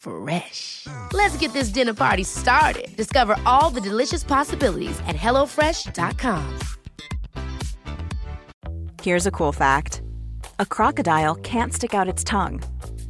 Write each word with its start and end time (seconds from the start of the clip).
Fresh. 0.00 0.86
Let's 1.12 1.36
get 1.36 1.52
this 1.52 1.68
dinner 1.68 1.94
party 1.94 2.24
started. 2.24 2.88
Discover 2.96 3.36
all 3.46 3.70
the 3.70 3.80
delicious 3.80 4.24
possibilities 4.24 4.98
at 5.06 5.14
hellofresh.com. 5.14 6.58
Here's 9.02 9.26
a 9.26 9.30
cool 9.30 9.52
fact 9.52 10.02
a 10.58 10.66
crocodile 10.66 11.34
can't 11.36 11.72
stick 11.72 11.94
out 11.94 12.08
its 12.08 12.24
tongue. 12.24 12.62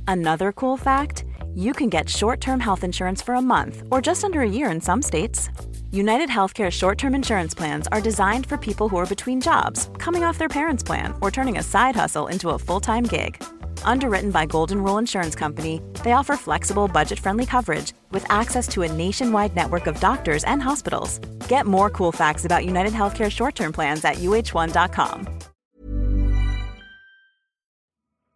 Another 0.07 0.53
cool 0.53 0.77
fact 0.77 1.25
you 1.55 1.73
can 1.73 1.89
get 1.89 2.09
short 2.09 2.41
term 2.41 2.61
health 2.61 2.85
insurance 2.85 3.23
for 3.23 3.35
a 3.35 3.43
month 3.43 3.83
or 3.91 4.01
just 4.01 4.25
under 4.25 4.41
a 4.41 4.49
year 4.49 4.71
in 4.71 4.81
some 4.81 5.03
states. 5.03 5.51
United 5.93 6.29
Healthcare 6.29 6.71
short 6.71 6.99
term 6.99 7.15
insurance 7.15 7.55
plans 7.55 7.89
are 7.89 8.01
designed 8.01 8.47
for 8.47 8.57
people 8.57 8.89
who 8.89 8.97
are 8.99 9.07
between 9.07 9.41
jobs, 9.41 9.91
coming 9.99 10.23
off 10.23 10.39
their 10.39 10.49
parents' 10.49 10.83
plan, 10.83 11.15
or 11.21 11.31
turning 11.31 11.59
a 11.59 11.63
side 11.63 11.97
hustle 11.97 12.29
into 12.29 12.51
a 12.51 12.59
full 12.59 12.81
time 12.81 13.05
gig. 13.05 13.43
Underwritten 13.85 14.31
by 14.31 14.47
Golden 14.47 14.83
Rule 14.83 14.99
Insurance 14.99 15.35
Company, 15.35 15.81
they 16.05 16.13
offer 16.13 16.37
flexible, 16.37 16.89
budget 16.89 17.19
friendly 17.19 17.47
coverage 17.47 17.93
with 18.13 18.25
access 18.31 18.69
to 18.69 18.83
a 18.83 18.93
nationwide 18.93 19.57
network 19.57 19.87
of 19.87 19.99
doctors 20.01 20.45
and 20.45 20.63
hospitals. 20.63 21.19
Get 21.49 21.67
more 21.67 21.91
cool 21.91 22.13
facts 22.13 22.45
about 22.45 22.65
United 22.65 22.93
Healthcare 22.93 23.31
short 23.31 23.55
term 23.55 23.73
plans 23.73 24.05
at 24.05 24.17
uh1.com. 24.17 25.29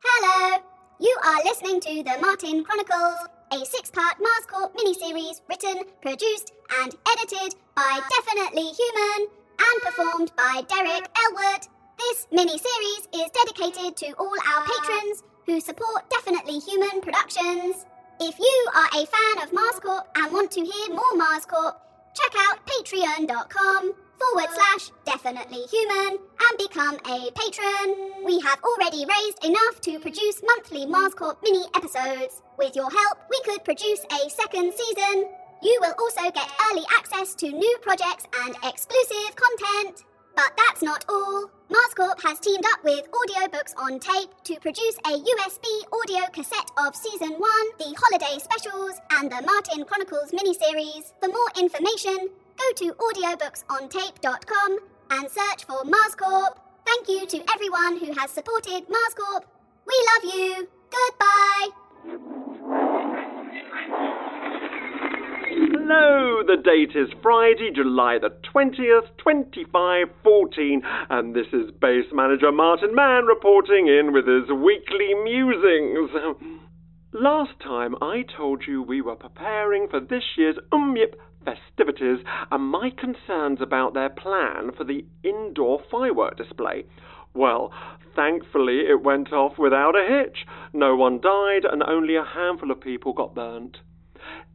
Hello! 0.02 0.62
You 1.00 1.16
are 1.24 1.44
listening 1.44 1.80
to 1.80 2.02
the 2.02 2.18
Martin 2.20 2.64
Chronicles, 2.64 3.28
a 3.52 3.64
six 3.66 3.90
part 3.90 4.16
Mars 4.20 4.46
Corp 4.48 4.76
miniseries 4.76 5.40
written, 5.48 5.84
produced, 6.00 6.52
and 6.80 6.94
edited 7.12 7.54
by 7.76 8.00
Definitely 8.08 8.70
Human 8.72 9.28
and 9.58 9.82
performed 9.82 10.32
by 10.36 10.62
Derek 10.68 11.08
Elwood. 11.24 11.68
This 11.98 12.26
miniseries 12.32 13.06
is 13.14 13.30
dedicated 13.30 13.96
to 13.96 14.12
all 14.18 14.34
our 14.48 14.66
patrons 14.66 15.22
who 15.46 15.60
support 15.60 16.08
Definitely 16.10 16.58
Human 16.58 17.00
Productions. 17.00 17.86
If 18.20 18.38
you 18.38 18.68
are 18.74 19.02
a 19.02 19.06
fan 19.06 19.42
of 19.42 19.52
Mars 19.52 19.80
Corp 19.80 20.06
and 20.16 20.32
want 20.32 20.50
to 20.52 20.64
hear 20.64 20.88
more 20.88 21.14
Mars 21.16 21.44
Corp, 21.44 21.80
check 22.14 22.32
out 22.48 22.64
patreon.com 22.66 23.92
forward 24.18 24.50
slash 24.54 24.90
definitely 25.04 25.64
human 25.70 26.18
and 26.18 26.58
become 26.58 26.94
a 27.06 27.30
patron. 27.32 28.24
We 28.24 28.40
have 28.40 28.60
already 28.62 29.04
raised 29.04 29.44
enough 29.44 29.80
to 29.82 29.98
produce 29.98 30.42
monthly 30.44 30.86
Mars 30.86 31.14
Corp 31.14 31.42
mini 31.42 31.64
episodes. 31.74 32.40
With 32.58 32.76
your 32.76 32.90
help, 32.90 33.18
we 33.30 33.40
could 33.44 33.64
produce 33.64 34.00
a 34.12 34.30
second 34.30 34.72
season. 34.72 35.28
You 35.62 35.78
will 35.80 35.94
also 35.98 36.30
get 36.30 36.48
early 36.70 36.84
access 36.96 37.34
to 37.36 37.50
new 37.50 37.78
projects 37.82 38.26
and 38.44 38.54
exclusive 38.64 39.34
content. 39.36 40.04
But 40.36 40.52
that's 40.56 40.82
not 40.82 41.04
all. 41.08 41.50
Mars 41.70 41.94
Corp 41.94 42.20
has 42.22 42.38
teamed 42.40 42.64
up 42.72 42.84
with 42.84 43.06
Audiobooks 43.10 43.72
on 43.78 43.98
Tape 43.98 44.28
to 44.44 44.60
produce 44.60 44.96
a 45.06 45.12
USB 45.12 45.66
audio 45.92 46.26
cassette 46.30 46.70
of 46.76 46.94
Season 46.94 47.30
1, 47.30 47.40
the 47.78 47.94
Holiday 47.98 48.38
Specials, 48.38 49.00
and 49.12 49.32
the 49.32 49.40
Martin 49.42 49.84
Chronicles 49.86 50.30
miniseries. 50.30 51.14
For 51.20 51.28
more 51.28 51.48
information, 51.58 52.28
go 52.58 52.72
to 52.76 52.92
audiobooksontape.com 52.92 54.78
and 55.10 55.30
search 55.30 55.64
for 55.64 55.84
Mars 55.84 56.14
Corp. 56.14 56.60
Thank 56.86 57.08
you 57.08 57.26
to 57.26 57.42
everyone 57.52 57.98
who 57.98 58.12
has 58.12 58.30
supported 58.30 58.86
Mars 58.90 59.14
Corp. 59.16 59.46
We 59.86 59.94
love 60.14 60.34
you. 60.34 60.68
Goodbye. 60.90 62.43
Hello, 65.86 66.42
the 66.42 66.56
date 66.56 66.96
is 66.96 67.12
Friday, 67.22 67.70
July 67.70 68.16
the 68.18 68.30
20th, 68.54 69.04
2514, 69.18 70.80
and 71.10 71.36
this 71.36 71.48
is 71.52 71.70
base 71.78 72.06
manager 72.10 72.50
Martin 72.50 72.94
Mann 72.94 73.26
reporting 73.26 73.86
in 73.86 74.14
with 74.14 74.26
his 74.26 74.48
weekly 74.48 75.12
musings. 75.22 76.08
Last 77.12 77.60
time 77.62 77.96
I 78.00 78.24
told 78.34 78.62
you 78.66 78.82
we 78.82 79.02
were 79.02 79.14
preparing 79.14 79.86
for 79.90 80.00
this 80.00 80.22
year's 80.38 80.56
UMYIP 80.72 81.16
festivities 81.44 82.24
and 82.50 82.64
my 82.64 82.88
concerns 82.88 83.60
about 83.60 83.92
their 83.92 84.08
plan 84.08 84.70
for 84.74 84.84
the 84.84 85.04
indoor 85.22 85.82
firework 85.90 86.38
display. 86.38 86.86
Well, 87.34 87.74
thankfully 88.16 88.84
it 88.88 89.02
went 89.02 89.34
off 89.34 89.58
without 89.58 89.96
a 89.96 90.06
hitch. 90.08 90.46
No 90.72 90.96
one 90.96 91.20
died 91.20 91.66
and 91.70 91.82
only 91.82 92.16
a 92.16 92.24
handful 92.24 92.70
of 92.70 92.80
people 92.80 93.12
got 93.12 93.34
burnt. 93.34 93.76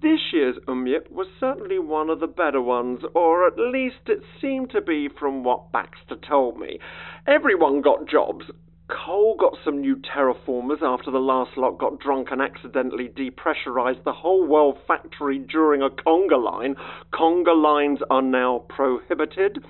This 0.01 0.31
year's 0.31 0.55
UMYIP 0.65 1.11
was 1.11 1.27
certainly 1.41 1.77
one 1.77 2.09
of 2.09 2.21
the 2.21 2.27
better 2.27 2.61
ones, 2.61 3.01
or 3.13 3.45
at 3.45 3.59
least 3.59 4.07
it 4.07 4.23
seemed 4.39 4.69
to 4.69 4.79
be 4.79 5.09
from 5.09 5.43
what 5.43 5.73
Baxter 5.73 6.15
told 6.15 6.57
me. 6.57 6.79
Everyone 7.27 7.81
got 7.81 8.07
jobs. 8.07 8.45
Cole 8.87 9.35
got 9.37 9.57
some 9.61 9.81
new 9.81 9.97
terraformers 9.97 10.81
after 10.81 11.11
the 11.11 11.19
last 11.19 11.57
lot 11.57 11.77
got 11.77 11.99
drunk 11.99 12.29
and 12.31 12.41
accidentally 12.41 13.09
depressurized 13.09 14.05
the 14.05 14.13
whole 14.13 14.47
world 14.47 14.77
factory 14.87 15.37
during 15.37 15.81
a 15.81 15.89
conga 15.89 16.41
line. 16.41 16.77
Conga 17.11 17.53
lines 17.53 17.99
are 18.09 18.21
now 18.21 18.63
prohibited 18.69 19.61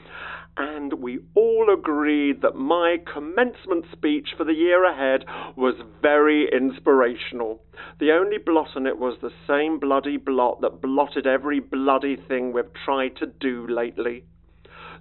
and 0.60 0.92
we 0.94 1.20
all 1.36 1.74
agreed 1.74 2.42
that 2.42 2.56
my 2.56 2.98
commencement 3.12 3.86
speech 3.94 4.30
for 4.36 4.44
the 4.44 4.54
year 4.54 4.84
ahead 4.84 5.24
was 5.56 5.76
very 6.02 6.50
inspirational. 6.52 7.62
The 8.00 8.12
only 8.12 8.38
blot 8.38 8.76
on 8.76 8.86
it 8.86 9.00
was 9.00 9.18
the 9.22 9.32
same 9.48 9.80
bloody 9.80 10.18
blot 10.18 10.60
that 10.60 10.82
blotted 10.82 11.26
every 11.26 11.62
bloody 11.62 12.18
thing 12.18 12.52
we've 12.52 12.74
tried 12.86 13.16
to 13.18 13.28
do 13.28 13.68
lately. 13.68 14.26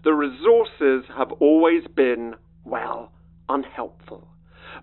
The 0.04 0.14
resources 0.14 1.04
have 1.16 1.32
always 1.32 1.82
been, 1.88 2.36
well, 2.64 3.10
unhelpful. 3.48 4.28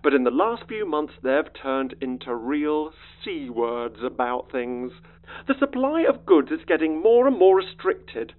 But 0.02 0.14
in 0.14 0.24
the 0.24 0.30
last 0.30 0.64
few 0.68 0.86
months, 0.86 1.14
they've 1.22 1.52
turned 1.62 1.94
into 2.00 2.34
real 2.34 2.92
C 3.24 3.50
words 3.50 4.02
about 4.02 4.50
things. 4.50 4.92
The 5.48 5.58
supply 5.58 6.02
of 6.02 6.24
goods 6.24 6.52
is 6.52 6.64
getting 6.66 7.02
more 7.02 7.26
and 7.26 7.36
more 7.36 7.56
restricted. 7.56 8.32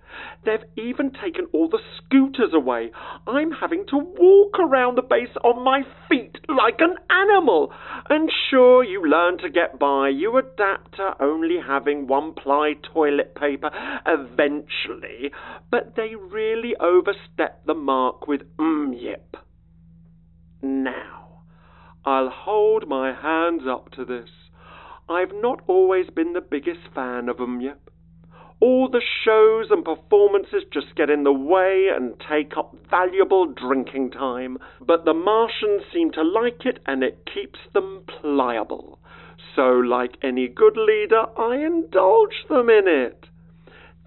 They've 0.45 0.63
even 0.77 1.11
taken 1.11 1.47
all 1.51 1.67
the 1.67 1.81
scooters 1.97 2.53
away. 2.53 2.91
I'm 3.27 3.51
having 3.51 3.85
to 3.87 3.97
walk 3.97 4.57
around 4.57 4.95
the 4.95 5.01
base 5.01 5.35
on 5.43 5.63
my 5.63 5.83
feet 6.07 6.37
like 6.47 6.79
an 6.79 6.95
animal. 7.09 7.73
And 8.09 8.31
sure, 8.49 8.83
you 8.83 9.05
learn 9.05 9.37
to 9.39 9.49
get 9.49 9.77
by. 9.77 10.09
You 10.09 10.37
adapt 10.37 10.95
to 10.95 11.21
only 11.21 11.57
having 11.59 12.07
one 12.07 12.33
ply 12.33 12.75
toilet 12.93 13.35
paper 13.35 13.69
eventually. 14.05 15.31
But 15.69 15.95
they 15.97 16.15
really 16.15 16.73
overstep 16.79 17.65
the 17.65 17.75
mark 17.75 18.27
with 18.27 18.43
mm, 18.57 18.93
UMYIP. 18.95 19.41
Now, 20.61 21.26
I'll 22.07 22.29
hold 22.29 22.87
my 22.87 23.11
hands 23.11 23.63
up 23.69 23.91
to 23.91 24.05
this. 24.05 24.29
I've 25.09 25.33
not 25.33 25.59
always 25.67 26.09
been 26.09 26.31
the 26.31 26.39
biggest 26.39 26.79
fan 26.95 27.27
of 27.27 27.35
UMYIP. 27.35 27.79
All 28.61 28.87
the 28.87 29.01
shows 29.25 29.65
and 29.71 29.83
performances 29.83 30.63
just 30.71 30.95
get 30.95 31.09
in 31.09 31.25
the 31.25 31.33
way 31.33 31.89
and 31.93 32.13
take 32.17 32.55
up 32.55 32.73
valuable 32.89 33.45
drinking 33.45 34.11
time. 34.11 34.57
But 34.79 35.03
the 35.03 35.13
Martians 35.13 35.83
seem 35.91 36.11
to 36.13 36.23
like 36.23 36.65
it 36.65 36.79
and 36.85 37.03
it 37.03 37.25
keeps 37.25 37.59
them 37.73 38.03
pliable. 38.07 38.99
So, 39.53 39.71
like 39.71 40.15
any 40.21 40.47
good 40.47 40.77
leader, 40.77 41.25
I 41.37 41.57
indulge 41.57 42.45
them 42.47 42.69
in 42.69 42.87
it. 42.87 43.25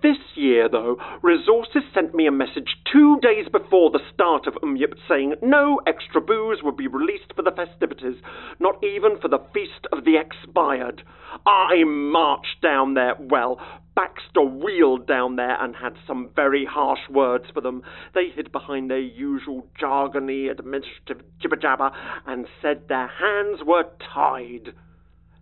This 0.03 0.17
year, 0.35 0.67
though, 0.67 0.97
Resources 1.21 1.83
sent 1.93 2.15
me 2.15 2.27
a 2.27 2.33
message 2.33 2.79
two 2.91 3.19
days 3.21 3.49
before 3.53 3.91
the 3.91 4.01
start 4.15 4.47
of 4.47 4.55
UMYIP 4.63 4.95
saying 5.07 5.35
no 5.43 5.79
extra 5.87 6.23
booze 6.23 6.63
would 6.63 6.79
be 6.79 6.87
released 6.87 7.35
for 7.37 7.43
the 7.43 7.51
festivities, 7.51 8.17
not 8.59 8.83
even 8.83 9.19
for 9.21 9.29
the 9.29 9.45
Feast 9.53 9.87
of 9.93 10.05
the 10.05 10.17
Expired. 10.17 11.03
I 11.45 11.85
marched 11.85 12.63
down 12.63 12.95
there, 12.95 13.15
well, 13.19 13.61
Baxter 13.95 14.41
wheeled 14.41 15.07
down 15.07 15.37
there 15.37 15.63
and 15.63 15.77
had 15.77 15.97
some 16.07 16.31
very 16.35 16.65
harsh 16.65 17.07
words 17.11 17.45
for 17.53 17.61
them. 17.61 17.83
They 18.15 18.31
hid 18.35 18.53
behind 18.53 18.91
their 18.91 19.01
usual 19.01 19.67
jargony 19.79 20.51
administrative 20.51 21.23
jibber 21.43 21.57
jabber 21.57 21.91
and 22.27 22.47
said 22.63 22.89
their 22.89 23.09
hands 23.09 23.61
were 23.67 23.85
tied. 24.15 24.73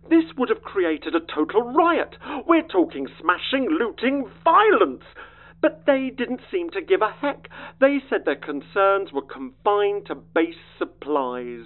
This 0.07 0.25
would 0.37 0.49
have 0.49 0.61
created 0.61 1.15
a 1.15 1.19
total 1.19 1.61
riot. 1.61 2.15
We're 2.47 2.61
talking 2.61 3.07
smashing, 3.19 3.67
looting, 3.69 4.29
violence. 4.43 5.03
But 5.61 5.83
they 5.85 6.09
didn't 6.15 6.41
seem 6.49 6.69
to 6.71 6.81
give 6.81 7.01
a 7.01 7.11
heck. 7.11 7.49
They 7.81 7.99
said 8.09 8.23
their 8.25 8.35
concerns 8.35 9.11
were 9.11 9.21
confined 9.21 10.05
to 10.07 10.15
base 10.15 10.55
supplies. 10.77 11.65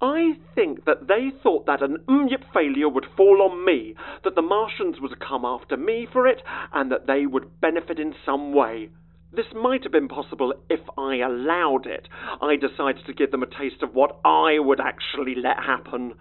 I 0.00 0.38
think 0.54 0.84
that 0.84 1.08
they 1.08 1.30
thought 1.42 1.66
that 1.66 1.82
an 1.82 1.98
Umyip 2.08 2.44
failure 2.54 2.88
would 2.88 3.06
fall 3.16 3.42
on 3.42 3.64
me, 3.64 3.96
that 4.22 4.36
the 4.36 4.42
Martians 4.42 5.00
would 5.00 5.18
come 5.18 5.44
after 5.44 5.76
me 5.76 6.06
for 6.10 6.26
it, 6.26 6.40
and 6.72 6.90
that 6.92 7.06
they 7.06 7.26
would 7.26 7.60
benefit 7.60 7.98
in 7.98 8.14
some 8.24 8.52
way. 8.52 8.90
This 9.32 9.52
might 9.52 9.82
have 9.82 9.92
been 9.92 10.08
possible 10.08 10.54
if 10.70 10.80
I 10.96 11.16
allowed 11.16 11.86
it. 11.86 12.08
I 12.40 12.56
decided 12.56 13.04
to 13.06 13.12
give 13.12 13.30
them 13.30 13.42
a 13.42 13.46
taste 13.46 13.82
of 13.82 13.94
what 13.94 14.20
I 14.24 14.58
would 14.58 14.80
actually 14.80 15.34
let 15.34 15.58
happen. 15.58 16.14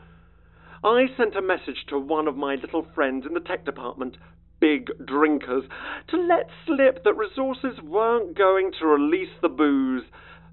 I 0.88 1.08
sent 1.18 1.36
a 1.36 1.42
message 1.42 1.86
to 1.90 2.00
one 2.00 2.30
of 2.30 2.38
my 2.38 2.56
little 2.56 2.88
friends 2.96 3.26
in 3.28 3.34
the 3.34 3.42
tech 3.42 3.66
department, 3.66 4.16
big 4.62 4.90
drinkers, 5.06 5.66
to 6.08 6.18
let 6.18 6.48
slip 6.66 7.04
that 7.04 7.18
resources 7.18 7.78
weren't 7.84 8.38
going 8.38 8.72
to 8.80 8.88
release 8.88 9.36
the 9.42 9.50
booze. 9.50 10.04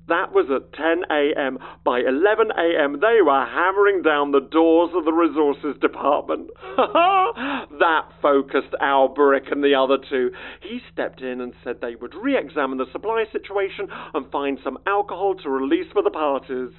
That 0.07 0.33
was 0.33 0.47
at 0.55 0.73
10 0.75 1.05
a.m. 1.11 1.59
By 1.83 2.01
11 2.01 2.51
a.m., 2.51 3.01
they 3.01 3.23
were 3.25 3.47
hammering 3.47 4.03
down 4.03 4.33
the 4.33 4.41
doors 4.41 4.91
of 4.95 5.07
the 5.07 5.13
resources 5.13 5.81
department. 5.81 6.51
that 6.77 8.09
focused 8.21 8.75
Alberic 8.83 9.45
and 9.51 9.65
the 9.65 9.75
other 9.75 9.97
two. 9.97 10.31
He 10.61 10.81
stepped 10.93 11.23
in 11.23 11.41
and 11.41 11.55
said 11.65 11.77
they 11.81 11.95
would 11.95 12.15
re 12.15 12.37
examine 12.37 12.77
the 12.77 12.91
supply 12.93 13.25
situation 13.33 13.89
and 14.13 14.31
find 14.31 14.59
some 14.63 14.79
alcohol 14.87 15.37
to 15.37 15.49
release 15.49 15.91
for 15.93 16.03
the 16.03 16.11
parties. 16.11 16.73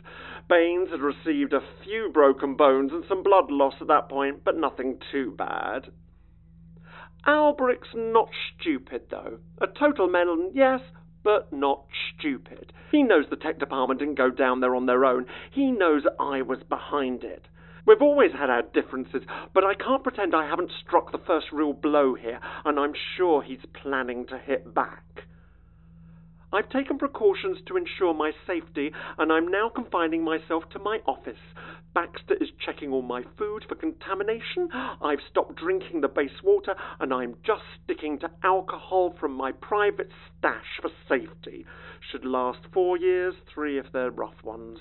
Baines 0.48 0.89
had 0.92 1.01
received 1.01 1.54
a 1.54 1.66
few 1.83 2.12
broken 2.13 2.56
bones 2.56 2.92
and 2.92 3.04
some 3.10 3.24
blood 3.24 3.50
loss 3.50 3.74
at 3.81 3.88
that 3.88 4.07
point, 4.07 4.44
but 4.44 4.56
nothing 4.56 5.00
too 5.12 5.33
bad. 5.36 5.88
Alberic's 7.25 7.89
not 7.95 8.30
stupid, 8.54 9.04
though. 9.10 9.39
A 9.60 9.66
total 9.66 10.07
melon, 10.07 10.51
yes, 10.54 10.81
but 11.25 11.51
not 11.51 11.83
stupid. 12.18 12.72
He 12.92 13.01
knows 13.04 13.25
the 13.30 13.36
tech 13.36 13.60
department 13.60 14.00
didn't 14.00 14.16
go 14.16 14.30
down 14.30 14.62
there 14.62 14.75
on 14.75 14.86
their 14.86 15.04
own. 15.04 15.25
He 15.51 15.72
knows 15.72 16.04
I 16.19 16.44
was 16.44 16.60
behind 16.69 17.24
it. 17.24 17.48
We've 17.86 18.01
always 18.01 18.31
had 18.31 18.50
our 18.50 18.62
differences, 18.62 19.24
but 19.54 19.63
I 19.63 19.74
can't 19.74 20.04
pretend 20.04 20.36
I 20.36 20.48
haven't 20.48 20.72
struck 20.86 21.12
the 21.12 21.18
first 21.18 21.48
real 21.51 21.74
blow 21.74 22.13
here, 22.13 22.39
and 22.63 22.80
I'm 22.80 22.94
sure 23.18 23.42
he's 23.42 23.66
planning 23.74 24.27
to 24.27 24.38
hit 24.38 24.74
back. 24.74 25.24
I've 26.54 26.69
taken 26.69 27.00
precautions 27.00 27.57
to 27.68 27.75
ensure 27.75 28.13
my 28.13 28.31
safety, 28.48 28.92
and 29.18 29.31
I'm 29.33 29.48
now 29.48 29.69
confining 29.69 30.24
myself 30.24 30.63
to 30.69 30.80
my 30.80 31.00
office. 31.06 31.42
Baxter 31.95 32.36
is 32.42 32.50
checking 32.63 32.92
all 32.92 33.01
my 33.01 33.24
food 33.38 33.63
for 33.69 33.75
contamination. 33.75 34.69
I've 35.01 35.21
stopped 35.31 35.56
drinking 35.56 36.01
the 36.01 36.09
base 36.09 36.44
water, 36.44 36.75
and 37.00 37.13
I'm 37.13 37.36
just 37.45 37.63
sticking 37.81 38.19
to 38.19 38.30
alcohol 38.44 39.15
from 39.18 39.31
my 39.31 39.53
private 39.53 40.12
stash 40.38 40.81
for 40.81 40.92
safety. 41.07 41.65
Should 42.12 42.25
last 42.25 42.59
four 42.74 42.97
years, 42.97 43.33
three 43.51 43.80
if 43.80 43.86
they're 43.94 44.12
rough 44.12 44.44
ones. 44.44 44.80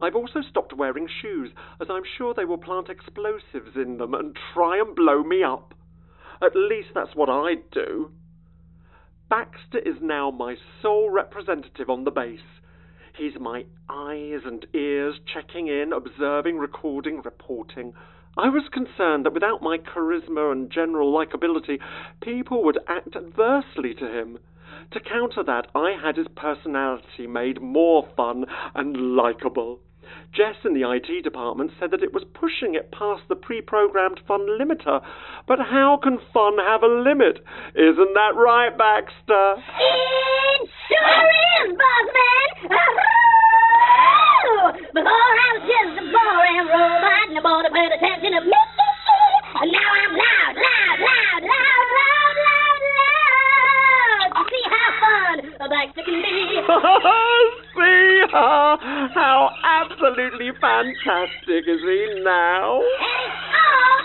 I've 0.00 0.14
also 0.14 0.40
stopped 0.48 0.72
wearing 0.72 1.08
shoes, 1.20 1.50
as 1.80 1.88
I'm 1.90 2.04
sure 2.16 2.34
they 2.34 2.44
will 2.44 2.56
plant 2.56 2.88
explosives 2.88 3.74
in 3.74 3.98
them 3.98 4.14
and 4.14 4.38
try 4.54 4.78
and 4.78 4.94
blow 4.94 5.24
me 5.24 5.42
up. 5.42 5.74
At 6.40 6.54
least 6.54 6.90
that's 6.94 7.16
what 7.16 7.28
I'd 7.28 7.68
do. 7.72 8.12
Baxter 9.28 9.80
is 9.80 9.96
now 10.00 10.30
my 10.30 10.54
sole 10.80 11.10
representative 11.10 11.90
on 11.90 12.04
the 12.04 12.12
base. 12.12 12.38
He's 13.18 13.40
my 13.40 13.64
eyes 13.88 14.42
and 14.44 14.64
ears, 14.72 15.18
checking 15.26 15.66
in, 15.66 15.92
observing, 15.92 16.56
recording, 16.58 17.20
reporting. 17.20 17.92
I 18.36 18.48
was 18.48 18.68
concerned 18.72 19.26
that 19.26 19.34
without 19.34 19.60
my 19.60 19.76
charisma 19.76 20.52
and 20.52 20.70
general 20.70 21.12
likability, 21.12 21.80
people 22.20 22.62
would 22.62 22.78
act 22.86 23.16
adversely 23.16 23.92
to 23.94 24.06
him. 24.06 24.38
To 24.92 25.00
counter 25.00 25.42
that, 25.42 25.66
I 25.74 25.96
had 26.00 26.16
his 26.16 26.28
personality 26.36 27.26
made 27.26 27.60
more 27.60 28.06
fun 28.16 28.46
and 28.76 29.16
likable. 29.16 29.80
Jess 30.34 30.56
in 30.64 30.74
the 30.74 30.88
IT 30.90 31.22
department 31.24 31.72
said 31.78 31.90
that 31.90 32.02
it 32.02 32.12
was 32.12 32.24
pushing 32.34 32.74
it 32.74 32.92
past 32.92 33.22
the 33.28 33.36
pre-programmed 33.36 34.20
fun 34.26 34.46
limiter. 34.60 35.00
But 35.46 35.58
how 35.58 35.98
can 36.02 36.18
fun 36.32 36.58
have 36.58 36.82
a 36.82 36.88
limit? 36.88 37.38
Isn't 37.74 38.14
that 38.14 38.34
right, 38.36 38.76
Baxter? 38.76 39.56
It 39.58 40.70
sure 40.88 41.28
is, 41.64 41.72
Bossman! 41.74 42.38
Before 44.94 45.32
I 45.38 45.48
was 45.54 45.64
just 45.64 45.94
a 46.00 46.04
boring 46.10 46.66
robot, 46.68 47.26
nobody 47.30 47.68
paid 47.72 47.92
attention 47.94 48.32
to 48.34 48.40
me. 48.42 48.52
And 49.58 49.72
now 49.72 49.90
I'm 49.90 50.12
loud, 50.12 50.54
loud, 50.54 50.98
loud, 50.98 51.42
loud, 51.48 51.86
loud, 51.98 52.36
loud, 52.46 52.78
loud. 52.98 54.30
You 54.38 54.44
see 54.50 54.64
how 54.68 54.88
fun 55.00 55.36
a 55.60 55.66
Baxter 55.68 56.02
can 56.04 56.18
be. 56.20 56.36
See 57.78 58.26
how, 58.32 58.78
how 59.14 59.50
absolutely 60.08 60.50
fantastic 60.60 61.64
is 61.68 61.80
he 61.80 62.22
now? 62.22 62.76
All 62.76 62.82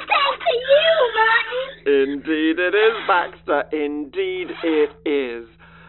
thanks 0.07 0.43
to 0.43 0.53
you, 0.53 1.11
Martin. 1.15 2.13
Indeed 2.13 2.59
it 2.59 2.75
is, 2.75 2.93
Baxter. 3.07 3.63
Indeed 3.71 4.47
it 4.63 5.09
is. 5.09 5.47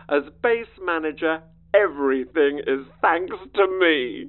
As 0.08 0.22
base 0.42 0.66
manager, 0.82 1.42
everything 1.74 2.60
is 2.66 2.86
thanks 3.00 3.36
to 3.54 3.66
me. 3.80 4.28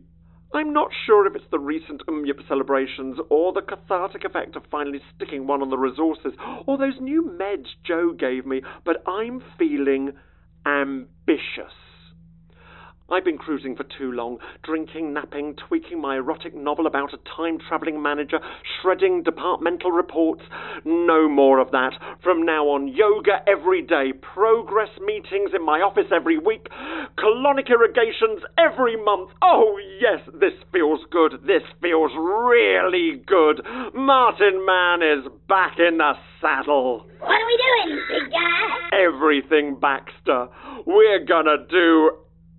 I'm 0.53 0.71
not 0.71 0.87
sure 1.05 1.27
if 1.27 1.35
it's 1.35 1.51
the 1.51 1.59
recent 1.59 2.01
Umyip 2.07 2.47
celebrations 2.47 3.17
or 3.29 3.51
the 3.51 3.61
cathartic 3.61 4.23
effect 4.23 4.55
of 4.55 4.63
finally 4.71 5.01
sticking 5.15 5.47
one 5.47 5.61
on 5.61 5.69
the 5.69 5.77
resources 5.77 6.33
or 6.65 6.77
those 6.77 6.99
new 7.01 7.23
meds 7.39 7.67
Joe 7.85 8.13
gave 8.17 8.45
me, 8.45 8.61
but 8.85 9.03
I'm 9.05 9.43
feeling 9.59 10.13
ambitious. 10.65 11.73
I've 13.07 13.23
been 13.23 13.37
cruising 13.37 13.75
for 13.75 13.83
too 13.83 14.11
long, 14.11 14.39
drinking, 14.63 15.13
napping, 15.13 15.55
tweaking 15.67 16.01
my 16.01 16.15
erotic 16.15 16.55
novel 16.55 16.87
about 16.87 17.13
a 17.13 17.19
time 17.37 17.59
travelling 17.59 18.01
manager, 18.01 18.39
shredding 18.81 19.21
departmental 19.21 19.91
reports. 19.91 20.41
No 20.83 21.29
more 21.29 21.59
of 21.59 21.69
that. 21.69 21.91
From 22.23 22.43
now 22.43 22.65
on, 22.65 22.87
yoga 22.87 23.47
every 23.47 23.83
day, 23.83 24.11
progress 24.33 24.89
meetings 25.05 25.51
in 25.53 25.63
my 25.63 25.81
office 25.81 26.07
every 26.11 26.39
week, 26.39 26.67
colonic 27.19 27.69
irrigations 27.69 28.41
every 28.57 28.95
month. 28.95 29.29
Oh, 29.39 29.77
yes, 30.01 30.27
this 30.33 30.53
feels 30.71 31.01
good. 31.11 31.33
This 31.45 31.61
feels 31.83 32.11
really 32.17 33.21
good. 33.27 33.61
Martin 33.93 34.65
Mann 34.65 35.03
is 35.03 35.31
back 35.47 35.77
in 35.77 35.99
the 35.99 36.13
saddle. 36.41 37.05
What 37.19 37.29
are 37.29 37.45
we 37.45 37.85
doing, 37.85 38.01
big 38.09 38.31
guy? 38.31 38.97
Everything, 38.97 39.79
Baxter. 39.79 40.47
We're 40.87 41.23
gonna 41.23 41.67
do 41.69 42.24